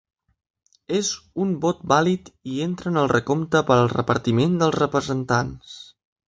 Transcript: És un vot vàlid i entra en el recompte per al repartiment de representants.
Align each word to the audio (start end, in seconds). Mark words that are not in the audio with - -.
És 0.99 1.11
un 1.43 1.51
vot 1.65 1.83
vàlid 1.91 2.33
i 2.53 2.57
entra 2.67 2.93
en 2.95 2.99
el 3.03 3.11
recompte 3.13 3.63
per 3.69 3.79
al 3.79 3.95
repartiment 3.95 4.59
de 4.65 4.75
representants. 4.81 5.81